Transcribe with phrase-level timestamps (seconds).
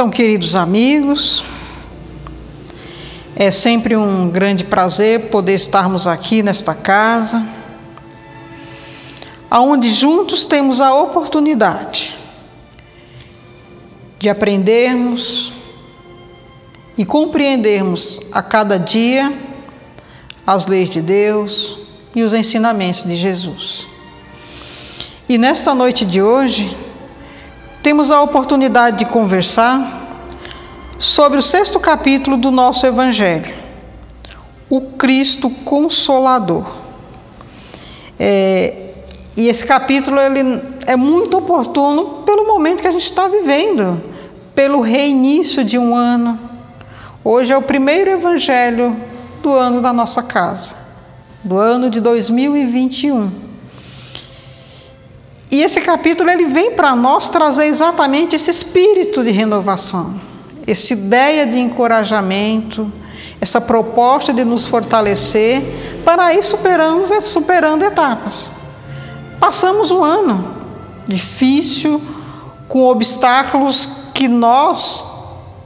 [0.00, 1.44] Então, queridos amigos,
[3.36, 7.46] é sempre um grande prazer poder estarmos aqui nesta casa,
[9.50, 12.18] aonde juntos temos a oportunidade
[14.18, 15.52] de aprendermos
[16.96, 19.30] e compreendermos a cada dia
[20.46, 21.78] as leis de Deus
[22.14, 23.86] e os ensinamentos de Jesus.
[25.28, 26.74] E nesta noite de hoje,
[27.82, 30.08] temos a oportunidade de conversar
[30.98, 33.54] sobre o sexto capítulo do nosso Evangelho,
[34.68, 36.66] o Cristo Consolador.
[38.18, 38.74] É,
[39.34, 44.02] e esse capítulo ele é muito oportuno pelo momento que a gente está vivendo,
[44.54, 46.38] pelo reinício de um ano.
[47.24, 48.94] Hoje é o primeiro Evangelho
[49.42, 50.74] do ano da nossa casa,
[51.42, 53.49] do ano de 2021.
[55.50, 60.20] E esse capítulo ele vem para nós trazer exatamente esse espírito de renovação,
[60.66, 62.90] essa ideia de encorajamento,
[63.40, 68.50] essa proposta de nos fortalecer para ir superando, superando etapas.
[69.40, 70.54] Passamos um ano
[71.08, 72.00] difícil,
[72.68, 75.04] com obstáculos que nós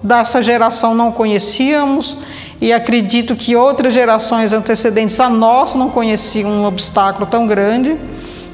[0.03, 2.17] dessa geração não conhecíamos
[2.61, 7.99] e acredito que outras gerações antecedentes a nós não conheciam um obstáculo tão grande.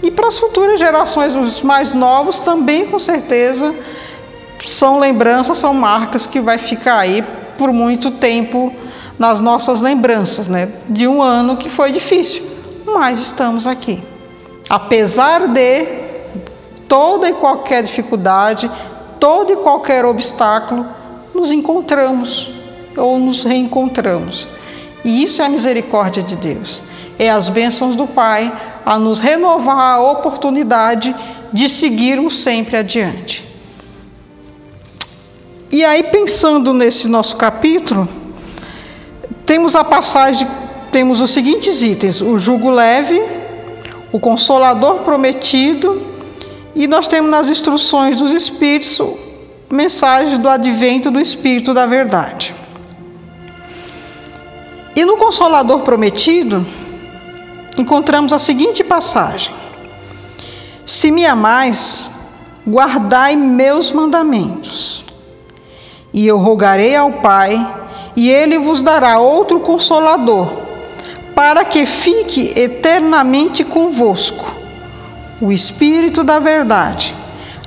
[0.02, 3.74] E para as futuras gerações, os mais novos, também com certeza
[4.64, 7.24] são lembranças, são marcas que vai ficar aí
[7.56, 8.72] por muito tempo
[9.18, 10.68] nas nossas lembranças, né?
[10.88, 12.42] De um ano que foi difícil,
[12.86, 14.02] mas estamos aqui.
[14.68, 15.86] Apesar de
[16.88, 18.70] toda e qualquer dificuldade,
[19.18, 20.86] todo e qualquer obstáculo,
[21.34, 22.50] nos encontramos
[22.96, 24.48] ou nos reencontramos.
[25.04, 26.80] E isso é a misericórdia de Deus.
[27.20, 28.50] É as bênçãos do Pai
[28.82, 31.14] a nos renovar a oportunidade
[31.52, 33.46] de seguirmos sempre adiante.
[35.70, 38.08] E aí, pensando nesse nosso capítulo,
[39.44, 40.48] temos a passagem,
[40.90, 43.22] temos os seguintes itens: o jugo leve,
[44.10, 46.02] o consolador prometido,
[46.74, 48.98] e nós temos nas instruções dos Espíritos
[49.70, 52.54] mensagens do advento do Espírito da Verdade.
[54.96, 56.66] E no Consolador prometido,
[57.78, 59.52] encontramos a seguinte passagem:
[60.86, 62.10] Se me amais,
[62.66, 65.04] guardai meus mandamentos.
[66.12, 67.76] E eu rogarei ao Pai,
[68.16, 70.48] e ele vos dará outro consolador,
[71.34, 74.44] para que fique eternamente convosco,
[75.40, 77.14] o Espírito da Verdade,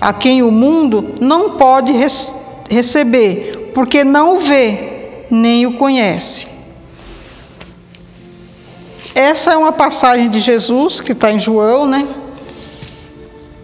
[0.01, 1.93] a quem o mundo não pode
[2.69, 6.52] receber, porque não o vê, nem o conhece
[9.15, 12.07] essa é uma passagem de Jesus que está em João, né?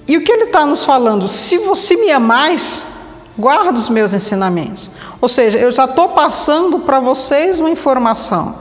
[0.08, 1.28] E o que ele está nos falando?
[1.28, 2.84] Se você me amais,
[3.38, 4.90] guarda os meus ensinamentos.
[5.22, 8.56] Ou seja, eu já estou passando para vocês uma informação.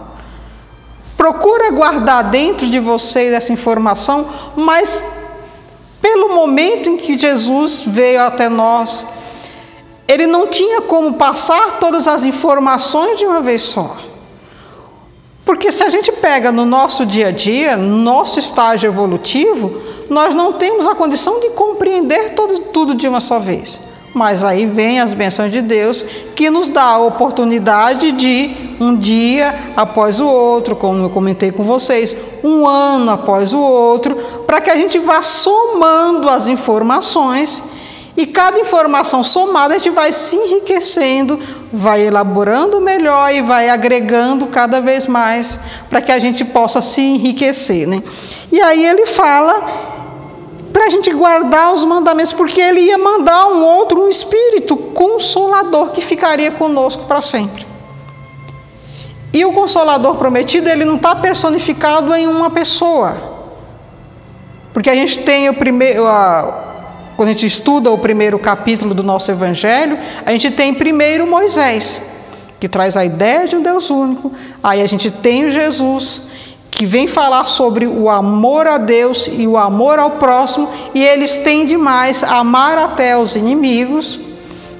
[1.16, 5.02] Procura guardar dentro de vocês essa informação, mas
[6.00, 9.04] pelo momento em que Jesus veio até nós,
[10.06, 14.07] ele não tinha como passar todas as informações de uma vez só.
[15.48, 20.34] Porque se a gente pega no nosso dia a dia, no nosso estágio evolutivo, nós
[20.34, 23.80] não temos a condição de compreender todo, tudo de uma só vez.
[24.12, 26.04] Mas aí vem as bênçãos de Deus
[26.34, 31.64] que nos dá a oportunidade de um dia após o outro, como eu comentei com
[31.64, 34.16] vocês, um ano após o outro,
[34.46, 37.62] para que a gente vá somando as informações
[38.18, 41.38] e cada informação somada a gente vai se enriquecendo,
[41.72, 45.56] vai elaborando melhor e vai agregando cada vez mais
[45.88, 47.86] para que a gente possa se enriquecer.
[47.86, 48.02] Né?
[48.50, 49.62] E aí ele fala
[50.72, 55.92] para a gente guardar os mandamentos, porque ele ia mandar um outro um espírito consolador
[55.92, 57.64] que ficaria conosco para sempre.
[59.32, 63.16] E o consolador prometido, ele não está personificado em uma pessoa.
[64.72, 66.67] Porque a gente tem o primeiro, a,
[67.18, 72.00] quando a gente estuda o primeiro capítulo do nosso Evangelho, a gente tem primeiro Moisés,
[72.60, 74.30] que traz a ideia de um Deus único.
[74.62, 76.22] Aí a gente tem Jesus,
[76.70, 81.24] que vem falar sobre o amor a Deus e o amor ao próximo, e ele
[81.24, 84.16] estende mais amar até os inimigos.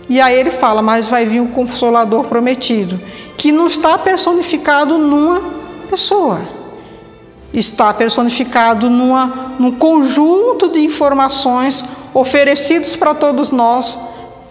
[0.08, 3.00] E aí ele fala, mas vai vir o Consolador prometido,
[3.36, 5.40] que não está personificado numa
[5.90, 6.57] pessoa
[7.52, 13.98] está personificado numa, num conjunto de informações oferecidos para todos nós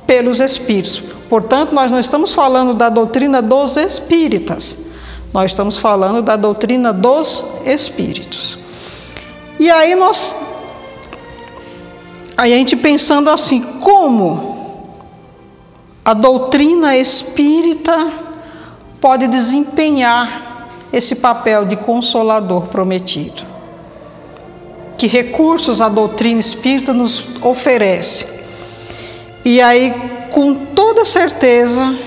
[0.05, 1.01] pelos Espíritos.
[1.29, 4.77] Portanto, nós não estamos falando da doutrina dos espíritas,
[5.33, 8.57] nós estamos falando da doutrina dos Espíritos.
[9.59, 10.35] E aí nós.
[12.37, 14.57] Aí a gente pensando assim, como
[16.05, 18.13] a doutrina espírita
[19.01, 20.46] pode desempenhar
[20.91, 23.43] esse papel de consolador prometido.
[24.97, 28.27] Que recursos a doutrina espírita nos oferece?
[29.45, 29.93] E aí,
[30.31, 31.97] com toda certeza,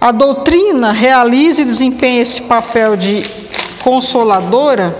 [0.00, 3.22] a doutrina realiza e desempenha esse papel de
[3.82, 4.96] consoladora,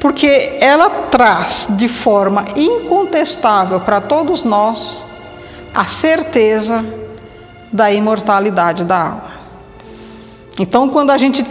[0.00, 5.00] porque ela traz de forma incontestável para todos nós
[5.74, 6.84] a certeza
[7.72, 9.37] da imortalidade da alma.
[10.58, 11.44] Então, quando a gente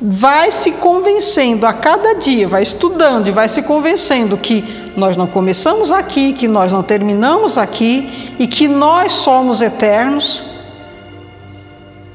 [0.00, 4.64] vai se convencendo a cada dia, vai estudando e vai se convencendo que
[4.96, 10.42] nós não começamos aqui, que nós não terminamos aqui e que nós somos eternos,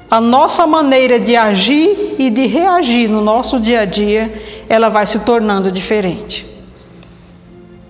[0.10, 4.31] a nossa maneira de agir e de reagir no nosso dia a dia,
[4.69, 6.52] ela vai se tornando diferente.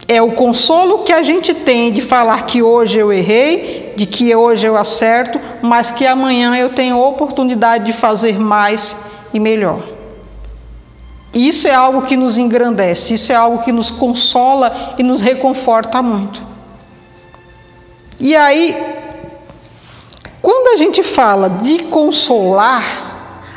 [0.08, 4.36] É o consolo que a gente tem de falar que hoje eu errei, de que
[4.36, 8.96] hoje eu acerto, mas que amanhã eu tenho oportunidade de fazer mais
[9.34, 9.82] e melhor.
[11.34, 16.02] Isso é algo que nos engrandece, isso é algo que nos consola e nos reconforta
[16.02, 16.44] muito.
[18.20, 18.78] E aí,
[20.42, 23.14] quando a gente fala de consolar,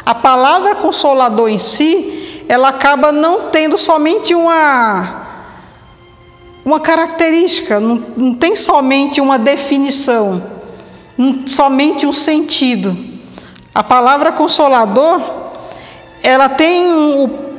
[0.07, 5.26] a palavra consolador em si, ela acaba não tendo somente uma
[6.67, 10.43] uma característica, não, não tem somente uma definição,
[11.17, 12.99] não, somente um sentido.
[13.73, 15.23] A palavra consolador,
[16.25, 16.85] ela tem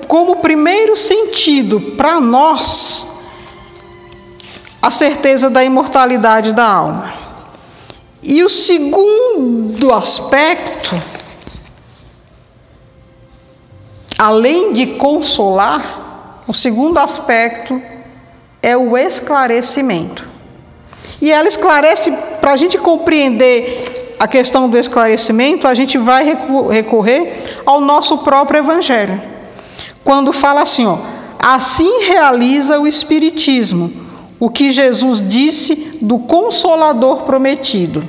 [0.09, 3.07] como primeiro sentido para nós
[4.81, 7.13] a certeza da imortalidade da alma.
[8.21, 11.01] E o segundo aspecto,
[14.17, 17.81] além de consolar, o segundo aspecto
[18.67, 20.27] é o esclarecimento.
[21.21, 22.11] E ela esclarece,
[22.41, 26.37] para a gente compreender a questão do esclarecimento, a gente vai
[26.69, 29.21] recorrer ao nosso próprio Evangelho.
[30.03, 30.97] Quando fala assim, ó,
[31.39, 33.89] assim realiza o Espiritismo,
[34.37, 38.03] o que Jesus disse do Consolador prometido: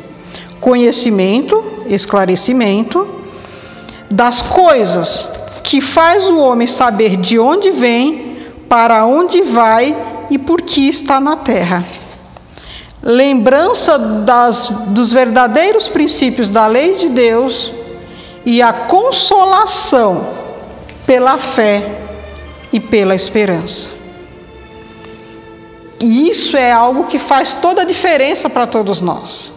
[0.61, 3.07] conhecimento, esclarecimento
[4.11, 5.29] das coisas
[5.63, 8.39] que faz o homem saber de onde vem,
[8.69, 11.85] para onde vai e por que está na terra.
[13.03, 17.73] Lembrança das, dos verdadeiros princípios da lei de Deus
[18.45, 20.29] e a consolação
[21.07, 22.03] pela fé
[22.73, 23.91] e pela esperança.
[26.01, 29.53] E isso é algo que faz toda a diferença para todos nós.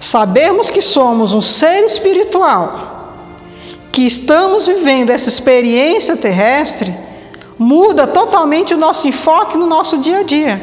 [0.00, 3.14] Sabemos que somos um ser espiritual,
[3.92, 6.92] que estamos vivendo essa experiência terrestre
[7.62, 10.60] muda totalmente o nosso enfoque no nosso dia a dia.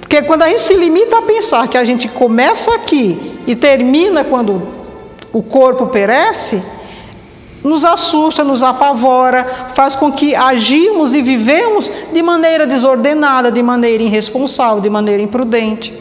[0.00, 4.24] Porque quando a gente se limita a pensar que a gente começa aqui e termina
[4.24, 4.62] quando
[5.32, 6.62] o corpo perece,
[7.62, 14.02] nos assusta, nos apavora, faz com que agimos e vivemos de maneira desordenada, de maneira
[14.02, 15.92] irresponsável, de maneira imprudente.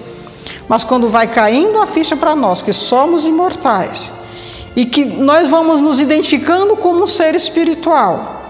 [0.68, 4.12] Mas quando vai caindo a ficha para nós que somos imortais
[4.76, 8.47] e que nós vamos nos identificando como um ser espiritual,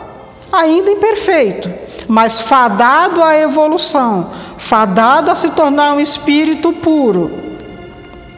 [0.52, 1.70] ainda imperfeito,
[2.08, 7.32] mas fadado à evolução, fadado a se tornar um espírito puro,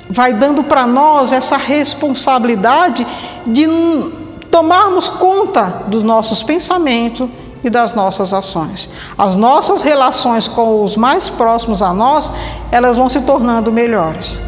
[0.09, 3.05] vai dando para nós essa responsabilidade
[3.45, 3.67] de
[4.49, 7.29] tomarmos conta dos nossos pensamentos
[7.63, 8.89] e das nossas ações.
[9.17, 12.31] As nossas relações com os mais próximos a nós,
[12.71, 14.39] elas vão se tornando melhores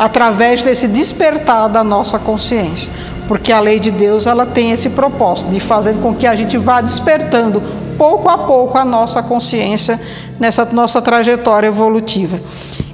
[0.00, 2.90] através desse despertar da nossa consciência
[3.30, 6.58] porque a lei de Deus ela tem esse propósito de fazer com que a gente
[6.58, 7.62] vá despertando
[7.96, 10.00] pouco a pouco a nossa consciência
[10.40, 12.40] nessa nossa trajetória evolutiva.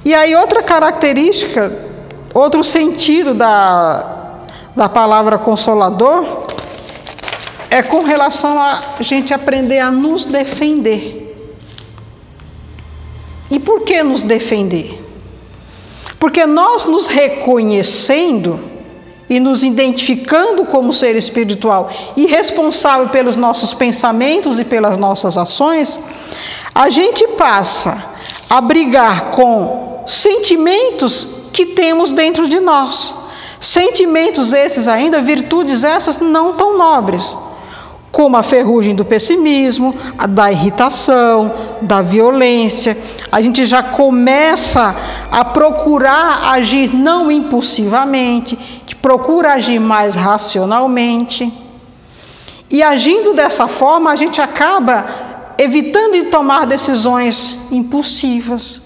[0.05, 1.75] E aí outra característica,
[2.35, 4.43] outro sentido da,
[4.75, 6.45] da palavra consolador
[7.71, 11.35] é com relação a gente aprender a nos defender.
[13.49, 15.03] E por que nos defender?
[16.19, 18.76] Porque nós nos reconhecendo
[19.29, 25.99] e nos identificando como ser espiritual e responsável pelos nossos pensamentos e pelas nossas ações,
[26.73, 28.03] a gente passa
[28.49, 33.13] a brigar com sentimentos que temos dentro de nós.
[33.59, 37.35] Sentimentos esses ainda, virtudes essas não tão nobres
[38.11, 42.97] como a ferrugem do pessimismo, a da irritação, da violência.
[43.31, 44.95] A gente já começa
[45.31, 48.57] a procurar agir não impulsivamente,
[49.01, 51.53] procura agir mais racionalmente.
[52.69, 58.81] E agindo dessa forma, a gente acaba evitando de tomar decisões impulsivas.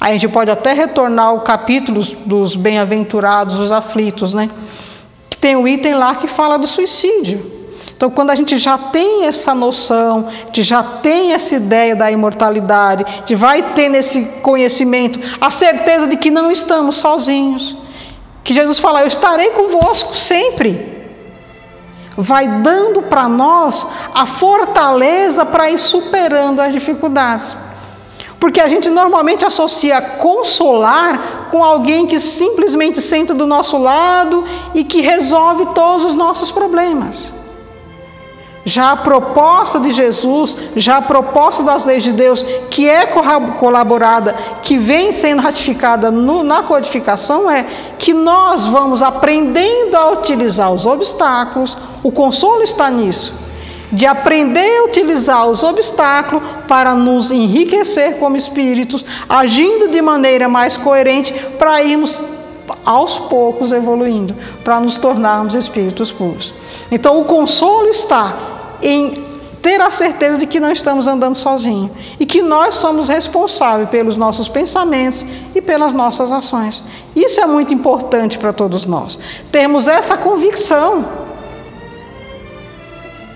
[0.00, 4.50] A gente pode até retornar ao capítulo dos bem-aventurados, os aflitos, né?
[5.28, 7.55] Que tem um item lá que fala do suicídio.
[7.96, 13.22] Então, quando a gente já tem essa noção, de já tem essa ideia da imortalidade,
[13.24, 17.74] de vai ter nesse conhecimento a certeza de que não estamos sozinhos,
[18.44, 20.94] que Jesus fala: Eu estarei convosco sempre.
[22.18, 27.56] Vai dando para nós a fortaleza para ir superando as dificuldades.
[28.38, 34.84] Porque a gente normalmente associa consolar com alguém que simplesmente senta do nosso lado e
[34.84, 37.32] que resolve todos os nossos problemas.
[38.68, 44.34] Já a proposta de Jesus, já a proposta das leis de Deus, que é colaborada,
[44.60, 47.64] que vem sendo ratificada no, na codificação, é
[47.96, 53.32] que nós vamos aprendendo a utilizar os obstáculos, o consolo está nisso,
[53.92, 60.76] de aprender a utilizar os obstáculos para nos enriquecer como espíritos, agindo de maneira mais
[60.76, 62.20] coerente para irmos
[62.84, 66.52] aos poucos evoluindo, para nos tornarmos espíritos puros.
[66.90, 71.90] Então o consolo está em ter a certeza de que não estamos andando sozinhos
[72.20, 76.84] e que nós somos responsáveis pelos nossos pensamentos e pelas nossas ações.
[77.16, 79.18] Isso é muito importante para todos nós.
[79.50, 81.04] Termos essa convicção.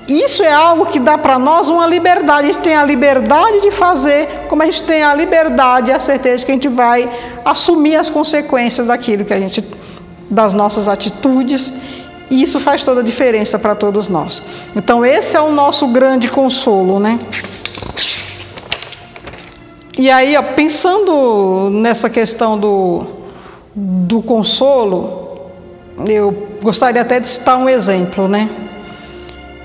[0.07, 2.49] Isso é algo que dá para nós uma liberdade.
[2.49, 5.99] A gente tem a liberdade de fazer, como a gente tem a liberdade e a
[5.99, 7.11] certeza de que a gente vai
[7.45, 9.65] assumir as consequências daquilo que a gente
[10.31, 11.73] das nossas atitudes
[12.31, 14.41] e isso faz toda a diferença para todos nós.
[14.77, 17.19] Então, esse é o nosso grande consolo, né?
[19.99, 23.05] E aí, ó, pensando nessa questão do,
[23.75, 25.51] do consolo,
[26.07, 28.49] eu gostaria até de citar um exemplo, né?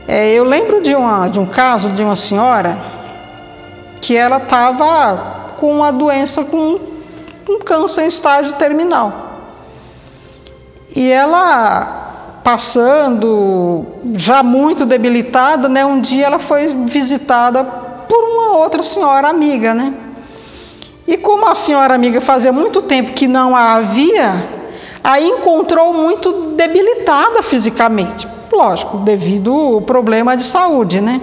[0.08, 2.78] É, eu lembro de, uma, de um caso de uma senhora
[4.02, 6.80] que ela estava com uma doença com
[7.48, 9.40] um câncer em estágio terminal.
[10.96, 12.06] E ela
[12.46, 13.84] passando,
[14.14, 15.84] já muito debilitada, né?
[15.84, 19.92] Um dia ela foi visitada por uma outra senhora amiga, né?
[21.08, 24.48] E como a senhora amiga fazia muito tempo que não a havia,
[25.04, 31.20] aí encontrou muito debilitada fisicamente, lógico, devido ao problema de saúde, né?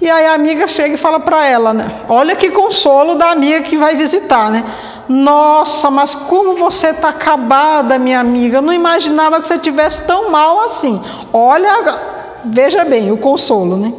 [0.00, 1.90] E aí a amiga chega e fala para ela, né?
[2.08, 4.64] Olha que consolo da amiga que vai visitar, né?
[5.08, 8.58] Nossa, mas como você está acabada, minha amiga.
[8.58, 11.00] Eu não imaginava que você tivesse tão mal assim.
[11.32, 13.92] Olha, veja bem, o consolo, né?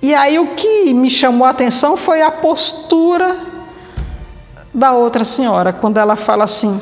[0.00, 3.36] E aí o que me chamou a atenção foi a postura
[4.72, 6.80] da outra senhora, quando ela fala assim: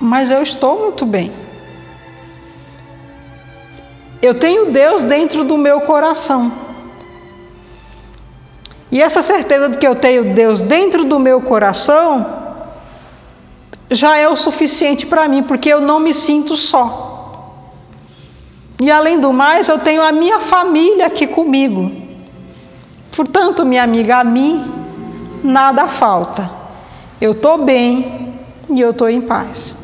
[0.00, 1.32] Mas eu estou muito bem.
[4.20, 6.65] Eu tenho Deus dentro do meu coração.
[8.90, 12.44] E essa certeza de que eu tenho Deus dentro do meu coração
[13.90, 17.06] já é o suficiente para mim, porque eu não me sinto só.
[18.80, 21.90] E além do mais, eu tenho a minha família aqui comigo.
[23.14, 24.72] Portanto, minha amiga, a mim
[25.42, 26.50] nada falta.
[27.20, 28.34] Eu estou bem
[28.68, 29.74] e eu estou em paz.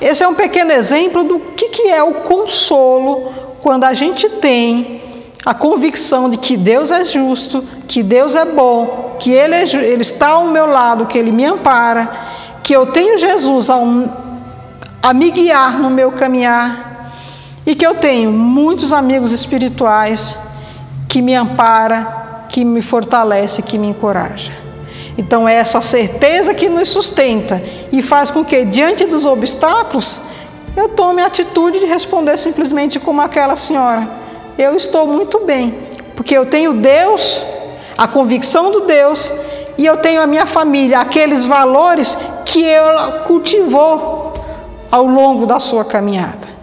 [0.00, 5.02] Esse é um pequeno exemplo do que, que é o consolo quando a gente tem
[5.44, 10.02] a convicção de que Deus é justo, que Deus é bom, que Ele, é, Ele
[10.02, 12.10] está ao meu lado, que Ele me ampara,
[12.62, 14.08] que eu tenho Jesus a, um,
[15.02, 17.12] a me guiar no meu caminhar
[17.66, 20.34] e que eu tenho muitos amigos espirituais
[21.08, 24.52] que me ampara, que me fortalece, que me encoraja.
[25.16, 30.20] Então é essa certeza que nos sustenta e faz com que diante dos obstáculos
[30.74, 34.23] eu tome a atitude de responder simplesmente como aquela senhora
[34.56, 35.74] eu estou muito bem,
[36.14, 37.44] porque eu tenho Deus,
[37.96, 39.32] a convicção do Deus,
[39.76, 44.34] e eu tenho a minha família, aqueles valores que ela cultivou
[44.90, 46.54] ao longo da sua caminhada.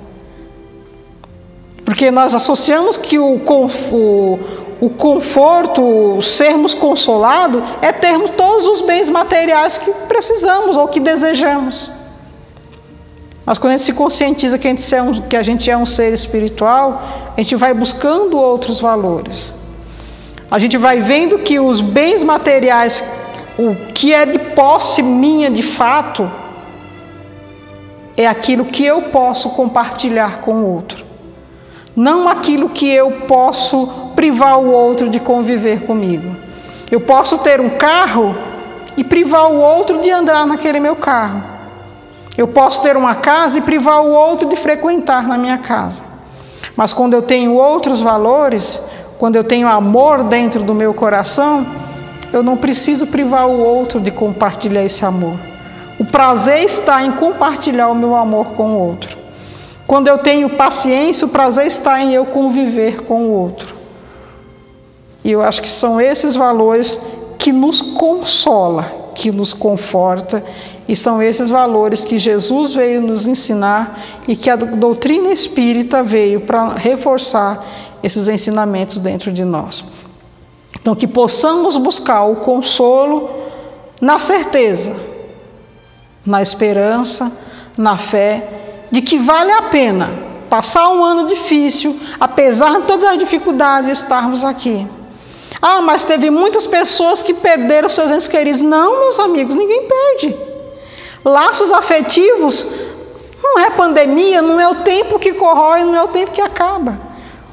[1.84, 4.40] Porque nós associamos que o, o,
[4.80, 11.92] o conforto, sermos consolados, é termos todos os bens materiais que precisamos ou que desejamos.
[13.46, 15.78] Mas quando a gente se conscientiza que a gente, é um, que a gente é
[15.78, 17.02] um ser espiritual,
[17.36, 19.52] a gente vai buscando outros valores.
[20.50, 23.04] A gente vai vendo que os bens materiais,
[23.58, 26.30] o que é de posse minha de fato,
[28.16, 31.04] é aquilo que eu posso compartilhar com o outro.
[31.96, 36.36] Não aquilo que eu posso privar o outro de conviver comigo.
[36.92, 38.36] Eu posso ter um carro
[38.96, 41.51] e privar o outro de andar naquele meu carro.
[42.38, 46.04] Eu posso ter uma casa e privar o outro de frequentar na minha casa.
[46.76, 48.82] Mas quando eu tenho outros valores,
[49.18, 51.66] quando eu tenho amor dentro do meu coração,
[52.32, 55.36] eu não preciso privar o outro de compartilhar esse amor.
[56.00, 59.18] O prazer está em compartilhar o meu amor com o outro.
[59.86, 63.76] Quando eu tenho paciência, o prazer está em eu conviver com o outro.
[65.24, 67.00] E eu acho que são esses valores
[67.38, 70.44] que nos consola, que nos conforta,
[70.88, 76.42] e são esses valores que Jesus veio nos ensinar e que a doutrina espírita veio
[76.42, 77.66] para reforçar
[78.04, 79.86] esses ensinamentos dentro de nós.
[80.80, 83.30] Então, que possamos buscar o consolo
[84.00, 84.96] na certeza,
[86.26, 87.32] na esperança,
[87.78, 90.10] na fé, de que vale a pena
[90.50, 94.86] passar um ano difícil, apesar de todas as dificuldades, estarmos aqui.
[95.62, 98.62] Ah, mas teve muitas pessoas que perderam seus entes queridos.
[98.62, 100.36] Não, meus amigos, ninguém perde.
[101.24, 102.66] Laços afetivos
[103.44, 106.98] não é pandemia, não é o tempo que corrói, não é o tempo que acaba.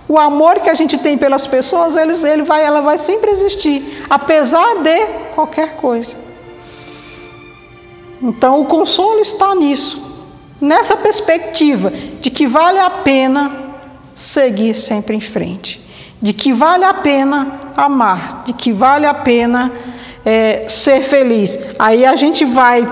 [0.09, 4.07] O amor que a gente tem pelas pessoas, eles, ele vai, ela vai sempre existir,
[4.09, 6.17] apesar de qualquer coisa.
[8.23, 10.03] Então, o consolo está nisso,
[10.61, 13.69] nessa perspectiva de que vale a pena
[14.15, 15.81] seguir sempre em frente,
[16.21, 19.73] de que vale a pena amar, de que vale a pena
[20.25, 21.59] é, ser feliz.
[21.79, 22.89] Aí a gente vai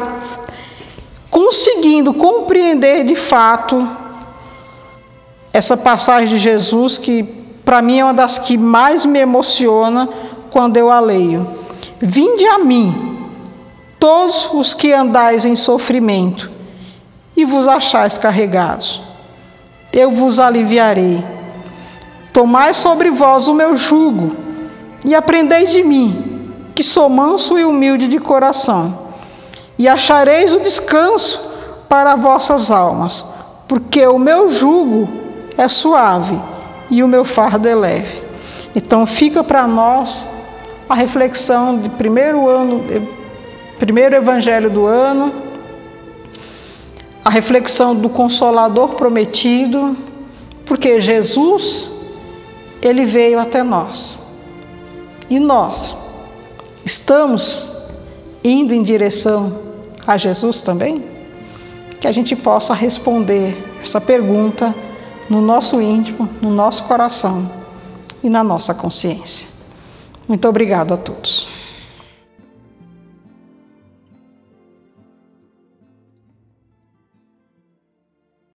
[1.30, 3.90] conseguindo compreender de fato
[5.52, 7.22] essa passagem de Jesus que
[7.64, 10.08] para mim é uma das que mais me emociona
[10.50, 11.46] quando eu a leio.
[11.98, 13.28] Vinde a mim,
[13.98, 16.50] todos os que andais em sofrimento,
[17.36, 19.02] e vos achais carregados.
[19.92, 21.22] Eu vos aliviarei.
[22.36, 24.36] Tomai sobre vós o meu jugo
[25.06, 28.98] e aprendei de mim, que sou manso e humilde de coração,
[29.78, 31.40] e achareis o descanso
[31.88, 33.24] para vossas almas,
[33.66, 35.08] porque o meu jugo
[35.56, 36.38] é suave
[36.90, 38.22] e o meu fardo é leve.
[38.74, 40.22] Então fica para nós
[40.90, 42.84] a reflexão de primeiro ano,
[43.78, 45.32] primeiro evangelho do ano,
[47.24, 49.96] a reflexão do consolador prometido,
[50.66, 51.95] porque Jesus
[52.86, 54.18] ele veio até nós.
[55.28, 55.96] E nós
[56.84, 57.70] estamos
[58.44, 59.58] indo em direção
[60.06, 61.04] a Jesus também?
[62.00, 64.74] Que a gente possa responder essa pergunta
[65.28, 67.50] no nosso íntimo, no nosso coração
[68.22, 69.48] e na nossa consciência.
[70.28, 71.48] Muito obrigado a todos.